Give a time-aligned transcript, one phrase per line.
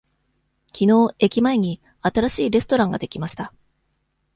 [0.71, 3.53] きのう駅前に新しいレストランができました。